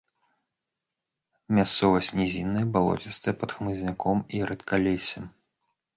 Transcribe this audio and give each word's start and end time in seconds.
Мясцовасць 1.57 2.09
нізінная, 2.21 2.65
балоцістая, 2.77 3.35
пад 3.43 3.49
хмызняком 3.59 4.17
і 4.39 4.45
рэдкалессем. 4.53 5.23